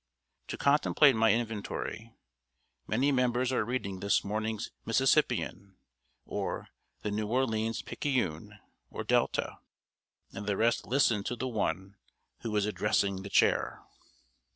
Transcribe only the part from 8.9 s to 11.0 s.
Delta, and the rest